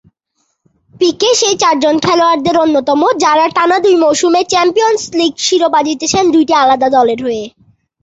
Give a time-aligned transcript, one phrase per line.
[0.95, 6.87] পিকে সেই চারজন খেলোয়াড়দের অন্যতম যারা টানা দুই মৌসুমে চ্যাম্পিয়নস লীগ শিরোপা জিতেছেন, দুইটি আলাদা
[6.95, 7.43] দলের হয়ে।